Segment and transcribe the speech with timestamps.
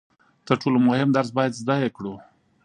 [0.47, 2.13] تر ټولو مهم درس باید زده یې کړو.